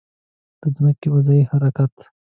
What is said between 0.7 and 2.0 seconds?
ځمکې وضعي حرکت